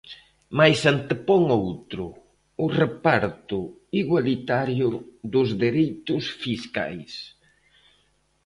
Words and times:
Mais 0.57 0.79
antepón 0.93 1.41
outro: 1.61 2.05
o 2.65 2.67
reparto 2.81 3.59
igualitario 4.01 4.87
dos 5.33 5.49
dereitos 5.63 6.23
fiscais. 6.43 7.11